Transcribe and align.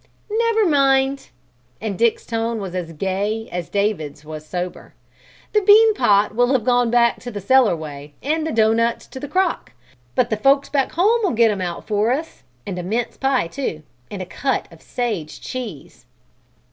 "Never 0.31 0.65
mind!" 0.67 1.29
And 1.79 1.95
Dick's 1.95 2.25
tone 2.25 2.59
was 2.59 2.73
as 2.73 2.93
gay 2.93 3.47
as 3.51 3.69
David's 3.69 4.25
was 4.25 4.43
sober. 4.43 4.95
"The 5.53 5.61
bean 5.61 5.93
pot 5.93 6.33
will 6.35 6.53
have 6.53 6.63
gone 6.63 6.89
back 6.89 7.19
to 7.19 7.29
the 7.29 7.39
cellarway 7.39 8.13
and 8.23 8.47
the 8.47 8.51
doughnuts 8.51 9.05
to 9.05 9.19
the 9.19 9.27
crock, 9.27 9.73
but 10.15 10.31
the 10.31 10.37
'folks 10.37 10.69
back 10.69 10.93
home' 10.93 11.21
'll 11.23 11.35
get 11.35 11.51
'em 11.51 11.61
out 11.61 11.85
for 11.85 12.09
us, 12.11 12.41
and 12.65 12.79
a 12.79 12.83
mince 12.83 13.15
pie, 13.15 13.45
too, 13.47 13.83
and 14.09 14.23
a 14.23 14.25
cut 14.25 14.67
of 14.71 14.81
sage 14.81 15.39
cheese." 15.39 16.07